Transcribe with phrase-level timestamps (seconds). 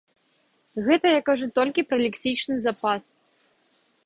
[0.87, 3.03] Гэта я кажу толькі пра лексічны запас.